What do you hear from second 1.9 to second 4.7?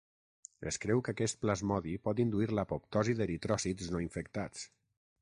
pot induir l'apoptosi d'eritròcits no infectats.